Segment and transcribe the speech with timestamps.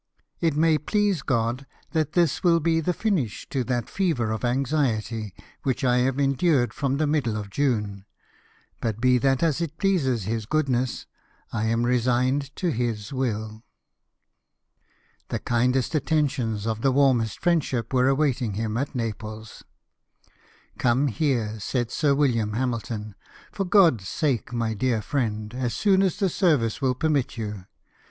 [0.39, 5.31] It may please God that this will be the finish to that fever of anxiety
[5.61, 8.05] which I have endured from the middle of June;
[8.81, 11.05] but be that as it pleases His goodness,
[11.53, 13.61] I am resigned to His will."
[15.29, 19.63] The kindest attentions of the warmest friendship were awaiting him at Naples."
[20.79, 23.13] Come here," said Sir William Hamilton,"
[23.51, 27.65] for God's sake, my dear friend, as soon as the service will permit you.